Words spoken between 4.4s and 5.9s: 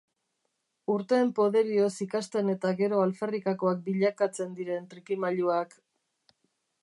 diren trikimailuak...